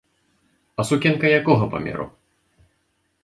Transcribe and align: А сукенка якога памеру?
А 0.79 0.85
сукенка 0.91 1.25
якога 1.39 1.65
памеру? 1.73 2.05